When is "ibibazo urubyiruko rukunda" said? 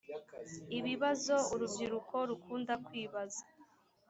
0.77-2.73